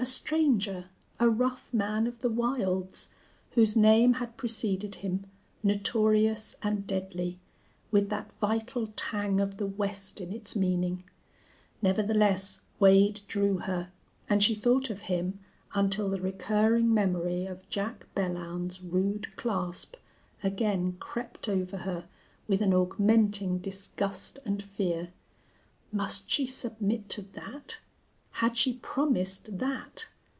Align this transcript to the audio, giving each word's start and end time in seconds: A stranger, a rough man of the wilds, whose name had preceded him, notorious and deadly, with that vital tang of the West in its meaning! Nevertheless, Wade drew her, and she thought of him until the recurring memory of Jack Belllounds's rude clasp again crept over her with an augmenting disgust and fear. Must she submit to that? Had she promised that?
A 0.00 0.06
stranger, 0.06 0.90
a 1.18 1.28
rough 1.28 1.74
man 1.74 2.06
of 2.06 2.20
the 2.20 2.28
wilds, 2.30 3.12
whose 3.52 3.76
name 3.76 4.14
had 4.14 4.36
preceded 4.36 4.94
him, 4.96 5.26
notorious 5.64 6.54
and 6.62 6.86
deadly, 6.86 7.40
with 7.90 8.08
that 8.08 8.30
vital 8.40 8.92
tang 8.94 9.40
of 9.40 9.56
the 9.56 9.66
West 9.66 10.20
in 10.20 10.32
its 10.32 10.54
meaning! 10.54 11.02
Nevertheless, 11.82 12.60
Wade 12.78 13.22
drew 13.26 13.58
her, 13.58 13.90
and 14.28 14.40
she 14.40 14.54
thought 14.54 14.88
of 14.88 15.02
him 15.02 15.40
until 15.74 16.08
the 16.08 16.20
recurring 16.20 16.94
memory 16.94 17.44
of 17.44 17.68
Jack 17.68 18.06
Belllounds's 18.14 18.80
rude 18.80 19.34
clasp 19.34 19.96
again 20.44 20.96
crept 21.00 21.48
over 21.48 21.78
her 21.78 22.04
with 22.46 22.62
an 22.62 22.72
augmenting 22.72 23.58
disgust 23.58 24.38
and 24.44 24.62
fear. 24.62 25.12
Must 25.90 26.30
she 26.30 26.46
submit 26.46 27.08
to 27.08 27.22
that? 27.32 27.80
Had 28.30 28.56
she 28.56 28.74
promised 28.74 29.58
that? 29.58 30.06